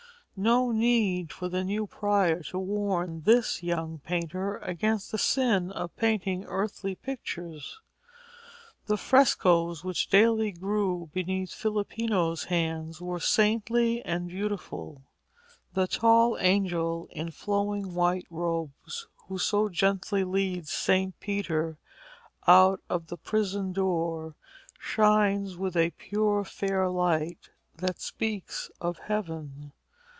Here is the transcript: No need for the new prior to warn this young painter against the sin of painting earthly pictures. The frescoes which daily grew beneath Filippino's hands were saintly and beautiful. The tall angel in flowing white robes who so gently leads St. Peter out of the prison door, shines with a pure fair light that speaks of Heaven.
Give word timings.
No 0.37 0.71
need 0.71 1.31
for 1.31 1.49
the 1.49 1.63
new 1.63 1.85
prior 1.85 2.41
to 2.43 2.57
warn 2.57 3.21
this 3.25 3.61
young 3.61 3.99
painter 3.99 4.57
against 4.59 5.11
the 5.11 5.19
sin 5.19 5.69
of 5.71 5.95
painting 5.97 6.45
earthly 6.47 6.95
pictures. 6.95 7.79
The 8.87 8.97
frescoes 8.97 9.83
which 9.83 10.07
daily 10.09 10.51
grew 10.51 11.11
beneath 11.13 11.53
Filippino's 11.53 12.45
hands 12.45 12.99
were 12.99 13.19
saintly 13.19 14.01
and 14.03 14.29
beautiful. 14.29 15.03
The 15.75 15.85
tall 15.85 16.37
angel 16.41 17.07
in 17.11 17.29
flowing 17.29 17.93
white 17.93 18.25
robes 18.31 19.07
who 19.27 19.37
so 19.37 19.69
gently 19.69 20.23
leads 20.23 20.71
St. 20.71 21.19
Peter 21.19 21.77
out 22.47 22.79
of 22.89 23.07
the 23.07 23.17
prison 23.17 23.73
door, 23.73 24.33
shines 24.79 25.55
with 25.55 25.77
a 25.77 25.91
pure 25.91 26.43
fair 26.43 26.89
light 26.89 27.49
that 27.77 27.99
speaks 28.01 28.71
of 28.81 28.97
Heaven. 28.97 29.73